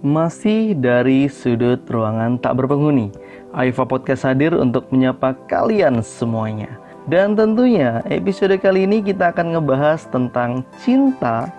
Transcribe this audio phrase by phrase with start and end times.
[0.00, 3.12] Masih dari sudut ruangan tak berpenghuni,
[3.52, 6.72] Aifa Podcast hadir untuk menyapa kalian semuanya.
[7.04, 11.52] Dan tentunya episode kali ini kita akan ngebahas tentang cinta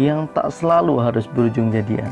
[0.00, 2.08] yang tak selalu harus berujung jadian.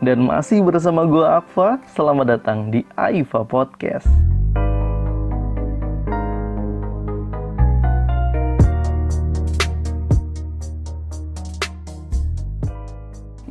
[0.00, 4.08] Dan masih bersama gue Akfa, selamat datang di Aifa Podcast.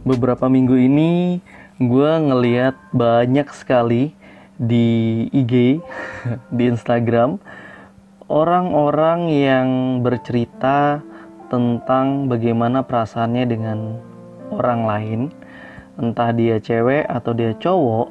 [0.06, 1.42] Beberapa minggu ini
[1.82, 4.14] gue ngeliat banyak sekali
[4.56, 5.82] di IG,
[6.56, 7.42] di Instagram
[8.30, 9.68] orang-orang yang
[10.06, 11.02] bercerita
[11.50, 13.80] tentang bagaimana perasaannya dengan
[14.54, 15.22] orang lain,
[15.98, 18.10] entah dia cewek atau dia cowok,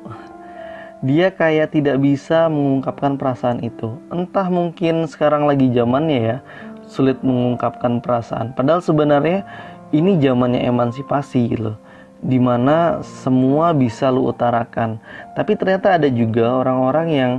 [1.02, 3.98] dia kayak tidak bisa mengungkapkan perasaan itu.
[4.10, 6.36] Entah mungkin sekarang lagi zamannya ya,
[6.86, 8.54] sulit mengungkapkan perasaan.
[8.54, 9.42] Padahal sebenarnya
[9.90, 11.74] ini zamannya emansipasi gitu
[12.24, 14.96] di mana semua bisa lu utarakan.
[15.36, 17.32] Tapi ternyata ada juga orang-orang yang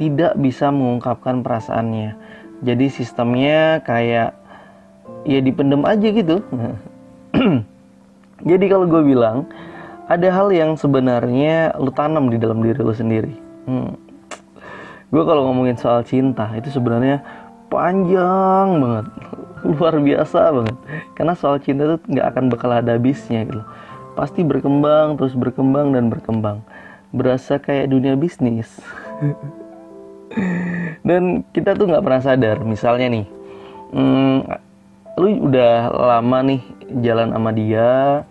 [0.00, 2.16] tidak bisa mengungkapkan perasaannya.
[2.64, 4.32] Jadi sistemnya kayak
[5.28, 6.40] ya dipendem aja gitu.
[8.50, 9.44] Jadi kalau gue bilang
[10.08, 13.36] ada hal yang sebenarnya lu tanam di dalam diri lu sendiri.
[13.68, 13.92] Hmm.
[15.12, 17.20] Gue kalau ngomongin soal cinta itu sebenarnya
[17.68, 19.06] panjang banget,
[19.68, 20.76] luar biasa banget.
[21.12, 23.60] Karena soal cinta itu nggak akan bakal ada habisnya gitu
[24.20, 26.60] pasti berkembang terus berkembang dan berkembang.
[27.16, 28.68] Berasa kayak dunia bisnis.
[31.08, 33.26] Dan kita tuh nggak pernah sadar misalnya nih
[33.94, 34.38] hmm,
[35.18, 36.62] lu udah lama nih
[37.02, 38.22] jalan sama dia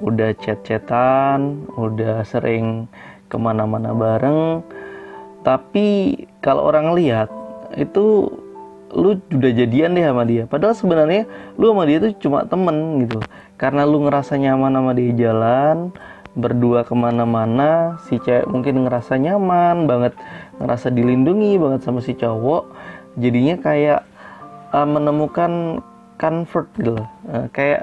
[0.00, 2.88] udah chat-chatan udah sering
[3.28, 4.64] ke mana-mana bareng
[5.44, 7.28] tapi kalau orang lihat
[7.76, 8.28] itu
[8.90, 10.44] lu udah jadian deh sama dia.
[10.50, 13.18] Padahal sebenarnya lu sama dia tuh cuma temen gitu.
[13.54, 15.94] Karena lu ngerasa nyaman sama dia jalan
[16.30, 20.14] berdua ke mana-mana si cewek mungkin ngerasa nyaman banget
[20.62, 22.70] ngerasa dilindungi banget sama si cowok.
[23.18, 24.06] Jadinya kayak
[24.74, 25.82] uh, menemukan
[26.18, 26.94] comfort gitu
[27.30, 27.82] uh, kayak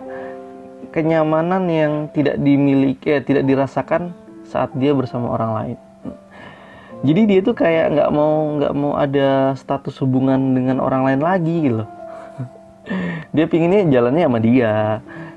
[0.96, 4.16] kenyamanan yang tidak dimiliki eh, tidak dirasakan
[4.48, 5.87] saat dia bersama orang lain
[7.06, 11.56] jadi dia tuh kayak nggak mau nggak mau ada status hubungan dengan orang lain lagi
[11.70, 11.84] gitu
[13.36, 14.74] dia pinginnya jalannya sama dia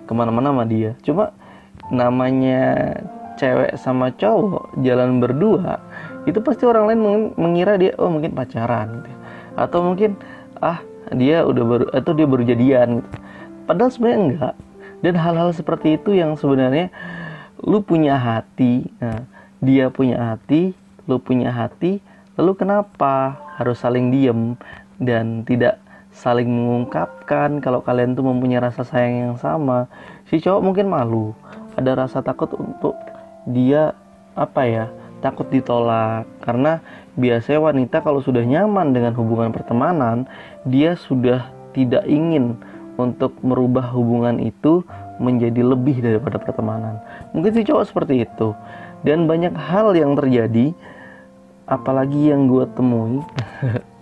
[0.09, 1.35] ke mana-mana sama dia cuma
[1.91, 2.95] namanya
[3.37, 5.81] cewek sama cowok jalan berdua
[6.29, 7.01] itu pasti orang lain
[7.37, 9.17] mengira dia oh mungkin pacaran gitu.
[9.57, 10.17] atau mungkin
[10.61, 10.81] ah
[11.17, 13.11] dia udah baru atau dia baru jadian gitu.
[13.65, 14.55] padahal sebenarnya enggak
[15.01, 16.93] dan hal-hal seperti itu yang sebenarnya
[17.65, 19.25] lu punya hati nah,
[19.61, 20.77] dia punya hati
[21.09, 22.03] lu punya hati,
[22.37, 24.57] lalu kenapa harus saling diem
[25.01, 25.81] dan tidak
[26.11, 29.87] saling mengungkapkan kalau kalian tuh mempunyai rasa sayang yang sama?
[30.29, 31.33] Si cowok mungkin malu,
[31.79, 32.97] ada rasa takut untuk
[33.49, 33.95] dia
[34.35, 34.87] apa ya?
[35.21, 36.81] takut ditolak karena
[37.15, 40.25] biasanya wanita kalau sudah nyaman dengan hubungan pertemanan
[40.65, 42.57] dia sudah tidak ingin
[42.97, 44.83] untuk merubah hubungan itu
[45.21, 46.99] menjadi lebih daripada pertemanan
[47.37, 48.57] mungkin si cowok seperti itu
[49.05, 50.73] dan banyak hal yang terjadi
[51.71, 53.23] apalagi yang gue temui.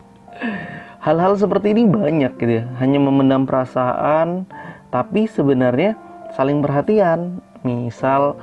[1.04, 2.64] Hal-hal seperti ini banyak gitu ya.
[2.80, 4.48] Hanya memendam perasaan
[4.88, 5.94] tapi sebenarnya
[6.34, 7.44] saling perhatian.
[7.62, 8.40] Misal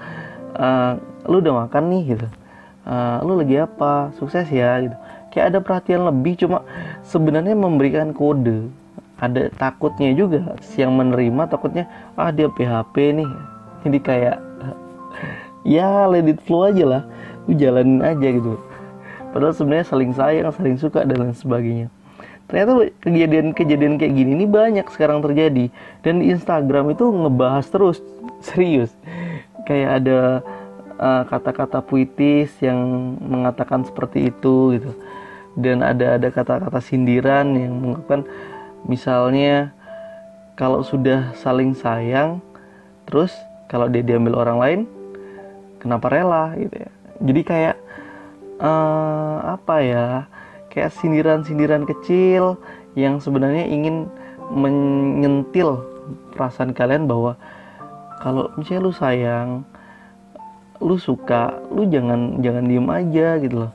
[0.55, 2.27] uh, lu udah makan nih gitu.
[2.85, 4.13] Uh, lu lagi apa?
[4.15, 4.95] Sukses ya gitu.
[5.33, 6.63] Kayak ada perhatian lebih cuma
[7.03, 8.69] sebenarnya memberikan kode.
[9.19, 13.31] Ada takutnya juga yang menerima takutnya ah dia PHP nih.
[13.83, 14.37] Jadi kayak
[15.75, 17.03] ya let it flow aja lah.
[17.45, 18.55] Lu jalanin aja gitu
[19.35, 21.87] padahal sebenarnya saling sayang saling suka dan lain sebagainya.
[22.45, 25.73] Ternyata kejadian-kejadian kayak gini ini banyak sekarang terjadi.
[26.05, 27.97] Dan di Instagram itu ngebahas terus.
[28.47, 28.93] Serius.
[29.65, 30.19] Kayak ada
[31.01, 32.79] uh, kata-kata puitis yang
[33.17, 34.91] mengatakan seperti itu gitu.
[35.57, 38.29] Dan ada ada kata-kata sindiran yang mengatakan
[38.85, 39.73] misalnya
[40.53, 42.39] kalau sudah saling sayang
[43.09, 43.33] terus
[43.65, 44.79] kalau dia diambil orang lain
[45.81, 46.91] kenapa rela gitu ya.
[47.25, 47.75] Jadi kayak
[48.59, 50.07] uh, apa ya
[50.71, 52.59] kayak sindiran-sindiran kecil
[52.95, 54.07] yang sebenarnya ingin
[54.51, 55.81] menyentil
[56.35, 57.39] perasaan kalian bahwa
[58.21, 59.49] kalau misalnya lu sayang
[60.83, 63.73] lu suka lu jangan jangan diem aja gitu loh.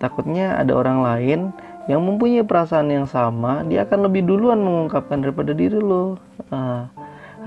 [0.00, 1.40] Takutnya ada orang lain
[1.88, 6.20] yang mempunyai perasaan yang sama dia akan lebih duluan mengungkapkan daripada diri lo
[6.52, 6.86] uh,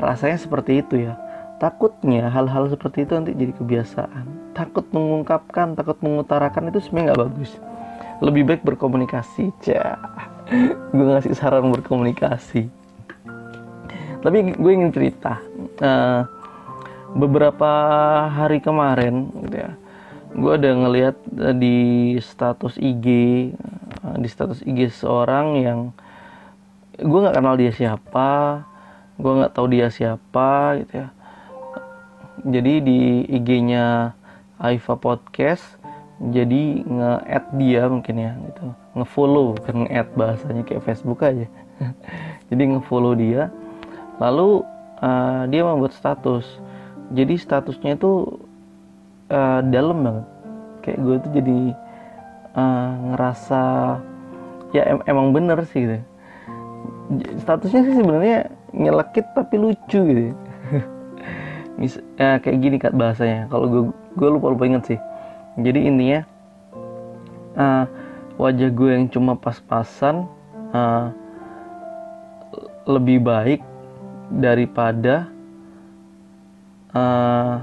[0.02, 1.16] rasanya seperti itu ya
[1.64, 4.52] takutnya hal-hal seperti itu nanti jadi kebiasaan.
[4.52, 7.52] Takut mengungkapkan takut mengutarakan itu sebenarnya nggak bagus.
[8.20, 9.96] Lebih baik berkomunikasi cah
[10.94, 12.84] gue ngasih saran berkomunikasi
[14.24, 15.44] tapi gue ingin cerita
[15.84, 16.24] uh,
[17.14, 17.72] beberapa
[18.32, 19.72] hari kemarin gitu ya
[20.34, 21.16] gue ada ngelihat
[21.46, 21.78] eh, di
[22.18, 23.08] status IG
[23.54, 25.80] eh, di status IG seorang yang
[26.98, 28.64] gue nggak kenal dia siapa
[29.20, 31.14] gue nggak tahu dia siapa gitu ya
[32.42, 34.18] jadi di IG-nya
[34.58, 35.78] Aifa Podcast
[36.24, 38.66] jadi nge-add dia mungkin ya gitu.
[38.96, 41.50] Nge-follow kan nge-add bahasanya kayak Facebook aja.
[42.54, 43.50] Jadi nge-follow dia.
[44.22, 44.62] Lalu
[45.02, 46.46] uh, dia membuat status.
[47.12, 48.40] Jadi statusnya itu
[49.34, 50.26] uh, dalam banget.
[50.86, 51.60] Kayak gue tuh jadi
[52.56, 53.62] uh, ngerasa
[54.72, 55.98] ya em emang bener sih gitu.
[57.42, 60.32] Statusnya sih sebenarnya nyelekit tapi lucu gitu
[61.78, 63.50] Mis ya, kayak gini kan bahasanya.
[63.50, 63.84] Kalau gue
[64.14, 65.00] gue lupa lupa inget sih.
[65.58, 66.22] Jadi intinya
[67.58, 67.86] uh,
[68.38, 70.26] wajah gue yang cuma pas-pasan
[70.74, 71.14] uh,
[72.90, 73.62] lebih baik
[74.34, 75.30] daripada
[76.94, 77.62] uh,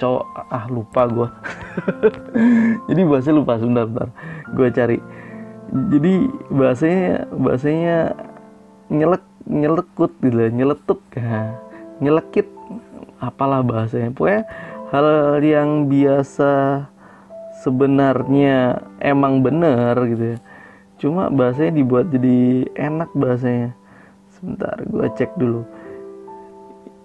[0.00, 1.28] cowok ah lupa gue
[2.88, 4.08] jadi bahasa lupa sebentar bentar
[4.54, 4.98] gue cari.
[5.70, 6.14] Jadi
[6.50, 7.96] bahasanya bahasanya
[8.90, 11.54] nyelek nyelekut gitu nyeletuk ya
[12.00, 12.48] nyelekit
[13.20, 14.10] apalah bahasanya.
[14.16, 14.48] Pokoknya
[14.90, 16.84] hal yang biasa
[17.62, 20.38] sebenarnya emang bener gitu ya.
[21.00, 23.76] Cuma bahasanya dibuat jadi enak bahasanya.
[24.34, 25.62] Sebentar gue cek dulu.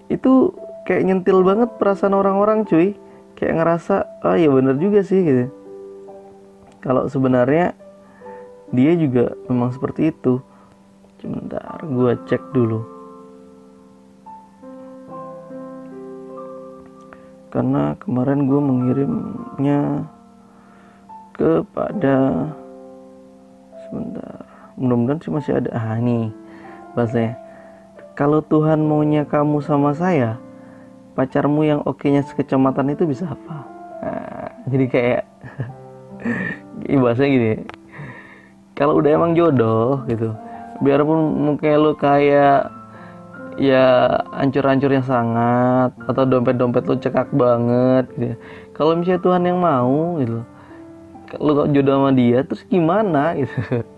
[0.08, 0.56] Itu
[0.88, 2.96] kayak nyentil banget perasaan orang-orang cuy.
[3.36, 5.46] Kayak ngerasa oh ya bener juga sih gitu.
[6.80, 7.76] Kalau sebenarnya
[8.72, 10.40] dia juga memang seperti itu.
[11.20, 12.95] Sebentar gue cek dulu
[17.56, 20.04] karena kemarin gue mengirimnya
[21.32, 22.52] kepada
[23.88, 24.44] sebentar.
[24.76, 25.72] Mudah-mudahan sih masih ada.
[25.72, 26.36] Ah nih
[27.00, 27.40] bahasanya
[28.16, 30.36] kalau Tuhan maunya kamu sama saya
[31.16, 33.64] pacarmu yang oke-nya sekecamatan itu bisa apa?
[34.04, 35.22] Nah, jadi kayak
[37.04, 37.54] bahasanya gini.
[38.76, 40.36] Kalau udah emang jodoh gitu.
[40.84, 42.68] Biarpun mungkin lu kayak
[43.56, 48.36] ya hancur-hancur yang sangat atau dompet-dompet lu cekak banget gitu ya.
[48.76, 50.40] kalau misalnya Tuhan yang mau gitu.
[51.42, 53.60] Lu jodoh sama dia terus gimana gitu.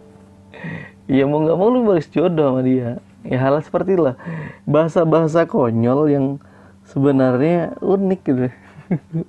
[1.08, 3.00] Ya mau nggak mau lu harus jodoh sama dia.
[3.24, 4.20] Ya hal seperti itulah.
[4.68, 6.26] Bahasa-bahasa konyol yang
[6.84, 8.52] sebenarnya unik gitu.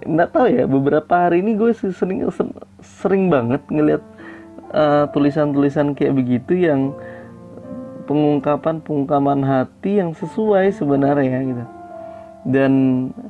[0.00, 2.24] Nggak tahu ya beberapa hari ini gue sering
[2.80, 4.00] sering banget tulisan
[4.72, 6.96] eh, tulisan-tulisan kayak begitu yang
[8.04, 11.64] pengungkapan pengungkapan hati yang sesuai sebenarnya gitu.
[12.48, 12.72] Dan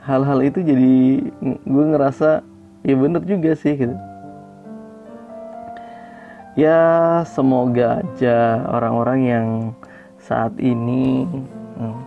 [0.06, 0.96] hal-hal itu jadi
[1.66, 2.46] gue ngerasa
[2.86, 3.96] ya bener juga sih gitu.
[6.58, 6.78] Ya
[7.26, 9.48] semoga aja orang-orang yang
[10.18, 11.24] saat ini
[11.78, 11.98] hmm,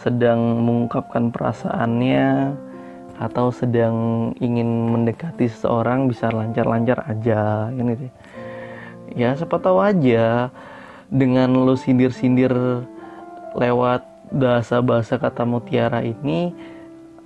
[0.00, 2.56] sedang mengungkapkan perasaannya
[3.20, 3.96] atau sedang
[4.40, 8.10] ingin mendekati seseorang bisa lancar-lancar aja ini sih
[9.12, 10.48] ya siapa tahu aja
[11.10, 12.54] dengan lo sindir-sindir
[13.58, 16.54] lewat bahasa-bahasa kata mutiara ini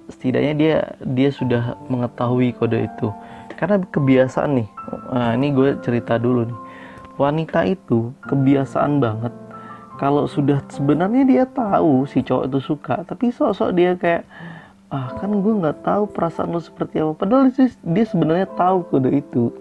[0.08, 3.12] setidaknya dia dia sudah mengetahui kode itu.
[3.54, 4.68] Karena kebiasaan nih
[5.12, 6.60] nah, ini gue cerita dulu nih.
[7.20, 9.30] Wanita itu kebiasaan banget.
[10.00, 14.24] Kalau sudah sebenarnya dia tahu si cowok itu suka tapi sok-sok dia kayak
[14.90, 17.12] ah kan gue nggak tahu perasaan lo seperti apa.
[17.14, 19.52] Padahal dia, dia sebenarnya tahu kode itu.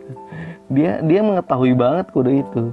[0.71, 2.71] Dia dia mengetahui banget kode itu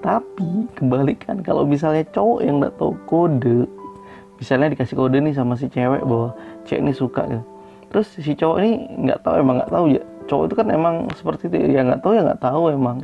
[0.00, 3.68] tapi kebalikan kalau misalnya cowok yang nggak tahu kode
[4.40, 6.32] misalnya dikasih kode nih sama si cewek bahwa
[6.64, 7.44] cewek ini suka gitu
[7.90, 8.70] terus si cowok ini
[9.10, 10.02] nggak tahu emang nggak tahu ya.
[10.30, 11.82] Cowok itu kan emang seperti itu ya.
[11.82, 12.96] Nggak tahu ya nggak tahu emang.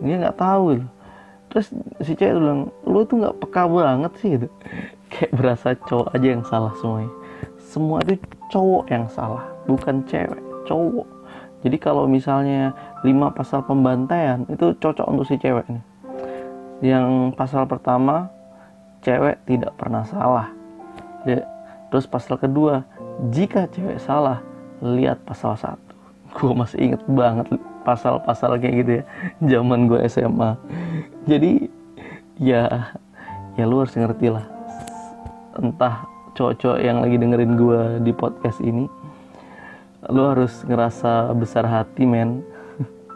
[0.00, 0.88] Dia nggak tahu gitu.
[1.46, 1.70] terus
[2.02, 4.46] si cewek bilang lu tuh nggak peka banget sih gitu.
[5.12, 7.12] Kayak berasa cowok aja yang salah semuanya.
[7.58, 8.14] Semua itu
[8.54, 11.06] cowok yang salah bukan cewek cowok.
[11.66, 12.70] Jadi kalau misalnya
[13.02, 15.82] lima pasal pembantaian itu cocok untuk si cewek nih
[16.84, 18.28] yang pasal pertama
[19.00, 20.48] cewek tidak pernah salah.
[21.90, 22.82] Terus pasal kedua
[23.32, 24.42] jika cewek salah
[24.82, 25.94] lihat pasal satu.
[26.36, 27.48] Gue masih inget banget
[27.86, 29.04] pasal-pasal kayak gitu ya
[29.46, 30.58] zaman gue SMA
[31.22, 31.70] jadi
[32.34, 32.90] ya
[33.54, 34.46] ya lu harus ngerti lah.
[35.56, 36.04] Entah
[36.36, 38.84] cowok-cowok yang lagi dengerin gue di podcast ini
[40.06, 42.44] lu harus ngerasa besar hati men.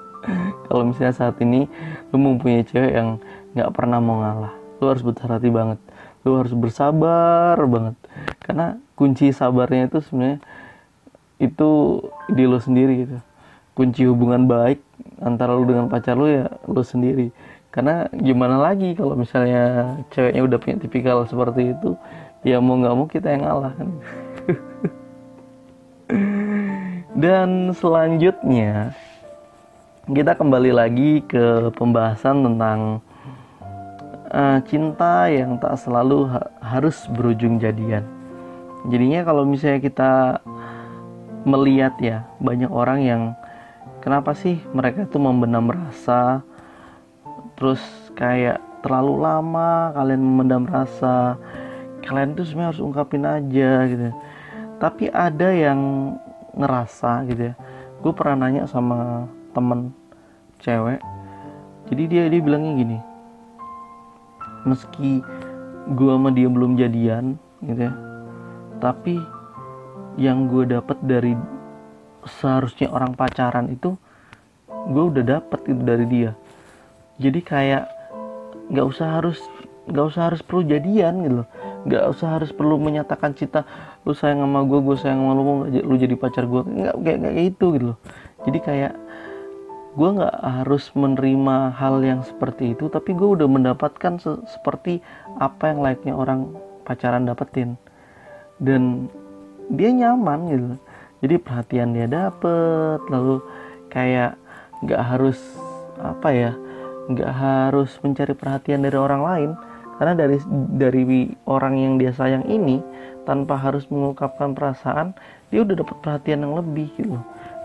[0.66, 1.70] Kalau misalnya saat ini
[2.10, 3.20] lu mempunyai cewek yang
[3.54, 4.54] nggak pernah mau ngalah.
[4.80, 5.78] Lu harus besar hati banget.
[6.22, 7.96] Lu harus bersabar banget.
[8.44, 10.38] Karena kunci sabarnya itu sebenarnya
[11.40, 11.70] itu
[12.28, 13.16] di lo sendiri gitu.
[13.74, 14.82] Kunci hubungan baik
[15.24, 17.32] antara lo dengan pacar lo ya lo sendiri.
[17.70, 21.94] Karena gimana lagi kalau misalnya ceweknya udah punya tipikal seperti itu
[22.42, 23.88] ya mau nggak mau kita yang ngalah kan.
[27.20, 28.96] Dan selanjutnya
[30.10, 33.04] kita kembali lagi ke pembahasan tentang
[34.30, 38.06] uh, cinta yang tak selalu ha harus berujung jadian.
[38.88, 40.12] Jadinya kalau misalnya kita
[41.44, 43.22] melihat ya banyak orang yang
[44.04, 46.44] kenapa sih mereka tuh membenam rasa
[47.56, 47.80] terus
[48.16, 51.36] kayak terlalu lama kalian memendam rasa
[52.04, 54.08] kalian tuh sebenarnya harus ungkapin aja gitu
[54.80, 56.12] tapi ada yang
[56.56, 57.54] ngerasa gitu ya
[58.00, 59.92] gue pernah nanya sama temen
[60.60, 61.00] cewek
[61.92, 62.98] jadi dia dia bilangnya gini
[64.64, 65.24] meski
[65.90, 67.92] gue sama dia belum jadian gitu ya.
[68.80, 69.20] Tapi
[70.20, 71.32] yang gue dapet dari
[72.26, 73.96] seharusnya orang pacaran itu
[74.68, 76.30] gue udah dapet itu dari dia.
[77.20, 77.84] Jadi kayak
[78.72, 79.38] nggak usah harus
[79.90, 81.48] nggak usah harus perlu jadian gitu loh.
[81.88, 83.64] Nggak usah harus perlu menyatakan cinta
[84.04, 87.18] lu sayang sama gue gue sayang sama lu mau lu jadi pacar gue nggak kayak
[87.24, 87.98] kayak itu gitu loh.
[88.48, 88.92] Jadi kayak
[89.90, 95.02] gue nggak harus menerima hal yang seperti itu tapi gue udah mendapatkan se seperti
[95.42, 96.54] apa yang layaknya orang
[96.86, 97.74] pacaran dapetin.
[98.60, 99.10] Dan
[99.70, 100.66] dia nyaman gitu.
[101.20, 103.42] Jadi perhatian dia dapet lalu
[103.90, 104.38] kayak
[104.80, 105.38] nggak harus
[106.00, 106.52] apa ya
[107.10, 109.50] nggak harus mencari perhatian dari orang lain.
[110.00, 110.38] Karena dari
[110.80, 111.02] dari
[111.44, 112.80] orang yang dia sayang ini
[113.28, 115.12] tanpa harus mengungkapkan perasaan
[115.52, 117.20] dia udah dapat perhatian yang lebih gitu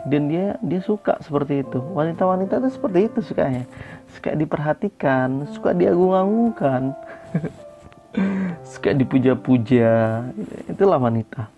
[0.06, 1.82] dan dia dia suka seperti itu.
[1.82, 3.66] Wanita-wanita itu seperti itu sukanya.
[4.14, 6.94] Suka diperhatikan suka diagung-agungkan.
[8.64, 10.24] Suka dipuja-puja.
[10.72, 11.52] Itulah wanita.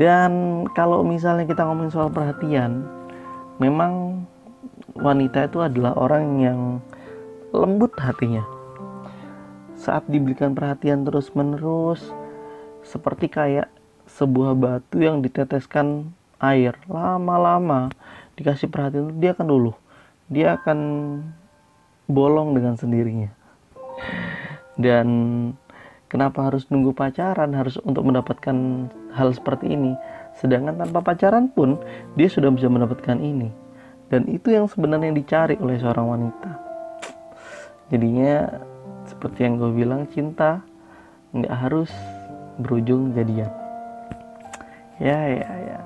[0.00, 2.80] Dan kalau misalnya kita ngomongin soal perhatian
[3.60, 4.24] memang
[4.96, 6.60] wanita itu adalah orang yang
[7.52, 8.40] lembut hatinya.
[9.76, 12.00] Saat diberikan perhatian terus menerus
[12.82, 13.68] seperti kayak
[14.18, 16.76] sebuah batu yang diteteskan air.
[16.90, 17.88] Lama-lama
[18.36, 19.72] dikasih perhatian dia akan dulu
[20.32, 20.78] dia akan
[22.08, 23.28] bolong dengan sendirinya.
[24.80, 25.06] Dan
[26.08, 29.92] kenapa harus nunggu pacaran harus untuk mendapatkan hal seperti ini?
[30.40, 31.76] Sedangkan tanpa pacaran pun
[32.16, 33.52] dia sudah bisa mendapatkan ini.
[34.08, 36.50] Dan itu yang sebenarnya dicari oleh seorang wanita.
[37.92, 38.48] Jadinya
[39.04, 40.64] seperti yang gue bilang cinta
[41.36, 41.92] nggak harus
[42.60, 43.61] berujung jadian
[45.02, 45.78] ya ya ya.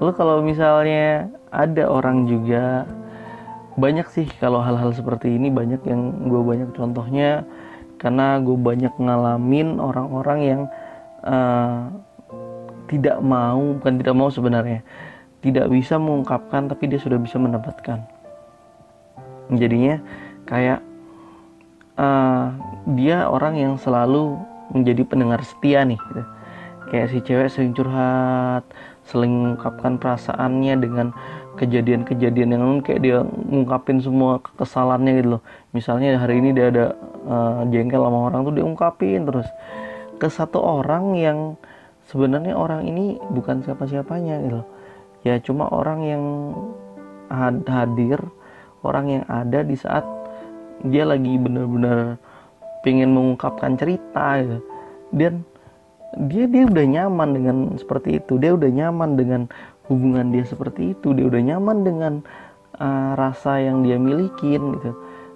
[0.00, 2.88] Lalu kalau misalnya ada orang juga
[3.76, 7.44] banyak sih kalau hal-hal seperti ini banyak yang gue banyak contohnya
[8.00, 10.60] karena gue banyak ngalamin orang-orang yang
[11.24, 11.88] uh,
[12.88, 14.80] tidak mau bukan tidak mau sebenarnya
[15.44, 18.00] tidak bisa mengungkapkan tapi dia sudah bisa mendapatkan.
[19.52, 20.00] Jadinya
[20.48, 20.80] kayak
[22.00, 22.50] uh,
[22.96, 24.40] dia orang yang selalu
[24.72, 26.24] menjadi pendengar setia nih gitu
[26.92, 28.68] kayak si cewek sering curhat
[29.08, 31.06] sering mengungkapkan perasaannya dengan
[31.56, 35.42] kejadian-kejadian yang kayak dia ngungkapin semua kesalahannya gitu loh.
[35.74, 36.96] Misalnya hari ini dia ada
[37.26, 39.48] uh, jengkel sama orang tuh dia ungkapin terus
[40.16, 41.38] ke satu orang yang
[42.08, 44.66] sebenarnya orang ini bukan siapa-siapanya gitu loh.
[45.26, 46.22] Ya cuma orang yang
[47.64, 48.20] hadir
[48.84, 50.04] orang yang ada di saat
[50.82, 52.18] dia lagi bener-bener
[52.82, 54.58] pengen mengungkapkan cerita gitu.
[55.12, 55.44] Dan
[56.28, 58.36] dia dia udah nyaman dengan seperti itu.
[58.36, 59.40] Dia udah nyaman dengan
[59.88, 61.16] hubungan dia seperti itu.
[61.16, 62.12] Dia udah nyaman dengan
[62.76, 64.92] uh, rasa yang dia milikin gitu.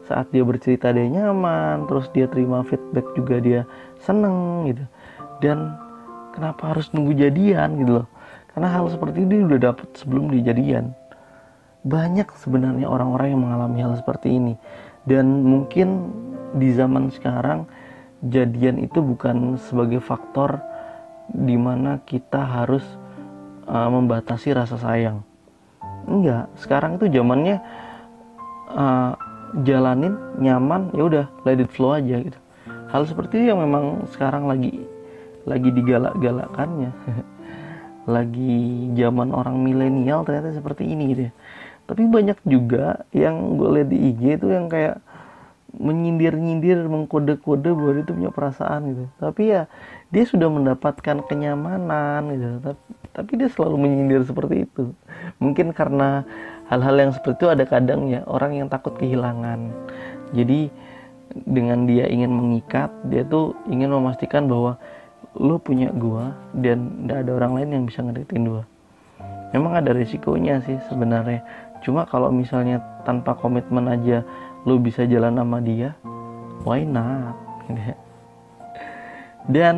[0.07, 1.89] Saat dia bercerita dia nyaman.
[1.89, 3.61] Terus dia terima feedback juga dia
[4.05, 4.85] seneng gitu.
[5.41, 5.77] Dan
[6.37, 8.07] kenapa harus nunggu jadian gitu loh.
[8.53, 10.97] Karena hal seperti ini udah dapet sebelum dijadian
[11.87, 14.59] banyak sebenarnya orang-orang yang mengalami hal seperti ini.
[15.07, 16.11] Dan mungkin
[16.59, 17.71] di zaman sekarang
[18.33, 20.61] jadian itu bukan sebagai faktor
[21.31, 22.83] di mana kita harus
[23.67, 25.23] uh, membatasi rasa sayang.
[26.07, 27.59] Enggak, sekarang itu zamannya
[28.71, 29.13] uh,
[29.67, 32.39] jalanin nyaman ya udah let it flow aja gitu.
[32.91, 34.87] Hal seperti itu yang memang sekarang lagi
[35.47, 36.91] lagi digalak-galakannya.
[38.07, 41.33] lagi zaman orang milenial ternyata seperti ini gitu ya.
[41.87, 45.03] Tapi banyak juga yang gue lihat di IG itu yang kayak
[45.77, 49.05] menyindir-nyindir mengkode-kode bahwa dia itu punya perasaan gitu.
[49.21, 49.63] Tapi ya
[50.11, 52.49] dia sudah mendapatkan kenyamanan gitu.
[52.65, 54.93] Tapi, tapi dia selalu menyindir seperti itu.
[55.41, 56.25] Mungkin karena
[56.73, 59.71] hal-hal yang seperti itu ada kadangnya orang yang takut kehilangan.
[60.33, 60.73] Jadi
[61.45, 64.81] dengan dia ingin mengikat dia tuh ingin memastikan bahwa
[65.37, 68.65] lo punya gua dan tidak ada orang lain yang bisa ngedeketin gua.
[69.55, 71.45] Memang ada risikonya sih sebenarnya
[71.87, 74.27] cuma kalau misalnya tanpa komitmen aja
[74.67, 75.95] lu bisa jalan sama dia
[76.67, 77.39] why not?
[79.47, 79.77] Dan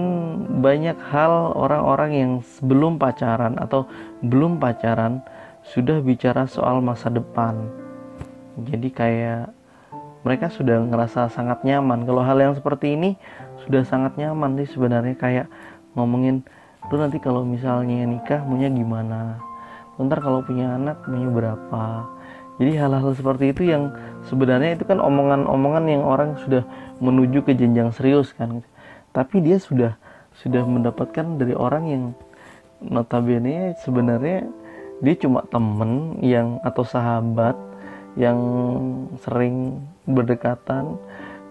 [0.65, 3.85] banyak hal orang-orang yang sebelum pacaran atau
[4.25, 5.21] belum pacaran
[5.61, 7.69] sudah bicara soal masa depan.
[8.65, 9.53] Jadi kayak
[10.25, 12.09] mereka sudah ngerasa sangat nyaman.
[12.09, 13.21] Kalau hal yang seperti ini
[13.69, 15.13] sudah sangat nyaman sih sebenarnya.
[15.21, 15.47] Kayak
[15.93, 16.41] ngomongin
[16.89, 19.37] lu nanti kalau misalnya nikah maunya gimana
[20.07, 22.07] ntar kalau punya anak maunya berapa?
[22.59, 23.95] Jadi hal-hal seperti itu yang
[24.27, 26.67] sebenarnya itu kan omongan-omongan yang orang sudah
[26.99, 28.63] menuju ke jenjang serius kan.
[29.15, 29.95] Tapi dia sudah
[30.39, 32.05] sudah mendapatkan dari orang yang
[32.83, 34.47] notabene sebenarnya
[35.03, 37.55] dia cuma temen yang atau sahabat
[38.19, 38.39] yang
[39.23, 40.99] sering berdekatan.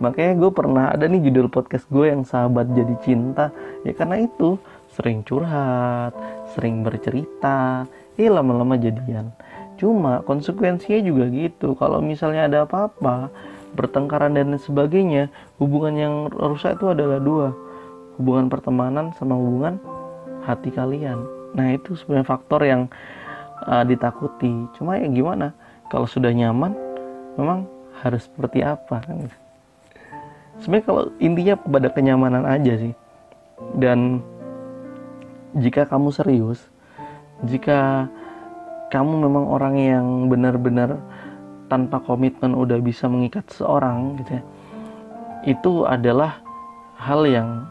[0.04, 3.50] Makanya gue pernah ada nih judul podcast gue yang sahabat jadi cinta.
[3.88, 4.60] Ya karena itu
[4.92, 6.16] sering curhat
[6.56, 7.88] sering bercerita
[8.18, 9.30] eh lama-lama jadian.
[9.78, 11.78] Cuma konsekuensinya juga gitu.
[11.78, 13.30] Kalau misalnya ada apa-apa
[13.78, 15.30] bertengkaran dan sebagainya
[15.62, 17.54] hubungan yang rusak itu adalah dua.
[18.18, 19.78] Hubungan pertemanan sama hubungan
[20.42, 21.22] hati kalian.
[21.54, 22.90] Nah itu sebenarnya faktor yang
[23.70, 24.66] uh, ditakuti.
[24.74, 25.54] Cuma ya gimana?
[25.94, 26.74] Kalau sudah nyaman
[27.38, 27.70] memang
[28.02, 29.30] harus seperti apa kan?
[30.58, 32.94] Sebenarnya kalau intinya pada kenyamanan aja sih.
[33.78, 34.26] Dan
[35.54, 36.66] jika kamu serius
[37.46, 38.10] jika
[38.90, 40.98] kamu memang orang yang benar-benar
[41.68, 44.44] tanpa komitmen udah bisa mengikat seorang gitu ya
[45.46, 46.42] itu adalah
[46.98, 47.68] hal yang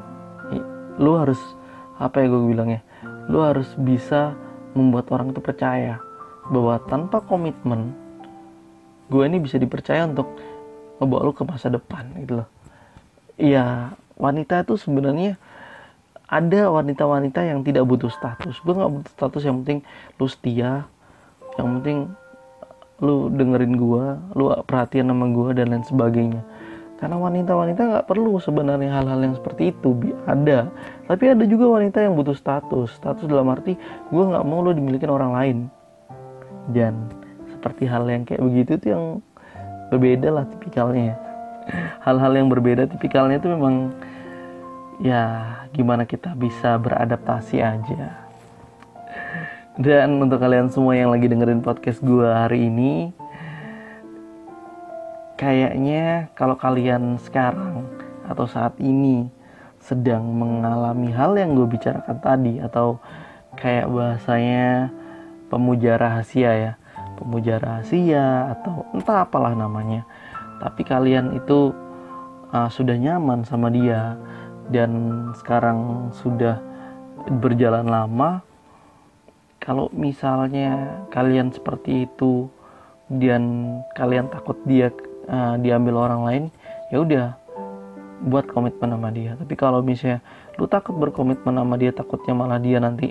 [0.96, 1.40] lu harus
[1.96, 2.80] apa ya gue bilang ya
[3.26, 4.36] lu harus bisa
[4.76, 5.98] membuat orang itu percaya
[6.52, 7.90] bahwa tanpa komitmen
[9.10, 10.30] gue ini bisa dipercaya untuk
[11.00, 12.48] ngebawa lu ke masa depan gitu loh.
[13.36, 15.36] Iya wanita itu sebenarnya
[16.26, 18.58] ada wanita-wanita yang tidak butuh status.
[18.62, 19.80] Gue nggak butuh status yang penting
[20.18, 20.86] lu setia
[21.56, 21.98] yang penting
[23.00, 24.04] lu dengerin gue
[24.34, 26.42] lu perhatian sama gue dan lain sebagainya.
[26.96, 30.72] Karena wanita-wanita nggak perlu sebenarnya hal-hal yang seperti itu ada.
[31.04, 32.88] Tapi ada juga wanita yang butuh status.
[32.96, 33.76] Status dalam arti
[34.10, 35.58] gue nggak mau lo dimiliki orang lain.
[36.72, 37.06] Dan
[37.52, 39.04] seperti hal yang kayak begitu itu yang
[39.92, 41.14] berbeda lah tipikalnya.
[41.14, 41.16] Ya.
[42.06, 43.94] hal-hal yang berbeda tipikalnya itu memang
[45.02, 45.24] ya
[45.72, 48.26] gimana kita bisa beradaptasi aja?
[49.76, 53.12] Dan untuk kalian semua yang lagi dengerin podcast gue hari ini
[55.36, 57.84] kayaknya kalau kalian sekarang
[58.24, 59.28] atau saat ini
[59.76, 62.96] sedang mengalami hal yang gue bicarakan tadi atau
[63.60, 64.90] kayak bahasanya
[65.52, 66.72] pemuja rahasia ya
[67.20, 70.02] pemuja rahasia atau entah apalah namanya
[70.58, 71.70] tapi kalian itu
[72.50, 74.16] uh, sudah nyaman sama dia
[74.70, 74.90] dan
[75.38, 76.58] sekarang sudah
[77.42, 78.42] berjalan lama
[79.58, 82.46] kalau misalnya kalian seperti itu
[83.10, 84.94] dan kalian takut dia
[85.26, 86.44] uh, diambil orang lain
[86.94, 87.26] ya udah
[88.30, 89.36] buat komitmen sama dia.
[89.36, 90.22] Tapi kalau misalnya
[90.56, 93.10] lu takut berkomitmen sama dia takutnya malah dia nanti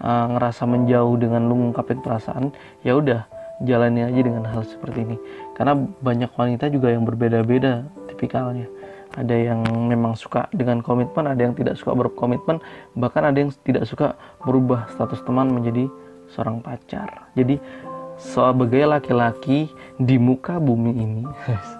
[0.00, 3.28] uh, ngerasa menjauh dengan lu ngungkapin perasaan ya udah
[3.60, 5.16] jalani aja dengan hal seperti ini.
[5.52, 8.79] Karena banyak wanita juga yang berbeda-beda tipikalnya
[9.18, 12.62] ada yang memang suka dengan komitmen ada yang tidak suka berkomitmen
[12.94, 14.14] bahkan ada yang tidak suka
[14.46, 15.90] merubah status teman menjadi
[16.30, 17.30] seorang pacar.
[17.34, 17.58] Jadi
[18.20, 21.24] sebagai laki-laki di muka bumi ini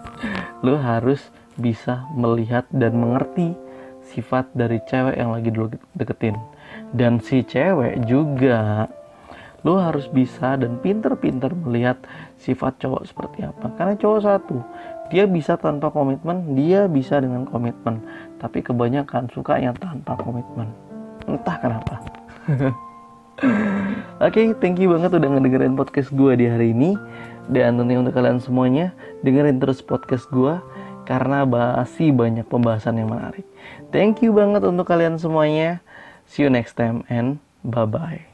[0.66, 3.54] lo harus bisa melihat dan mengerti
[4.10, 6.34] sifat dari cewek yang lagi dulu deketin.
[6.90, 8.88] Dan si cewek juga
[9.64, 12.00] lo harus bisa dan pinter-pinter melihat
[12.40, 14.56] sifat cowok seperti apa karena cowok satu
[15.10, 18.00] dia bisa tanpa komitmen dia bisa dengan komitmen
[18.40, 20.70] tapi kebanyakan suka yang tanpa komitmen
[21.28, 21.94] entah kenapa
[24.20, 26.92] Oke, okay, thank you banget udah ngedengerin podcast gue di hari ini.
[27.48, 28.92] Dan tentunya untuk kalian semuanya,
[29.24, 30.60] dengerin terus podcast gue
[31.08, 33.48] karena masih banyak pembahasan yang menarik.
[33.90, 35.80] Thank you banget untuk kalian semuanya.
[36.28, 38.29] See you next time and bye-bye.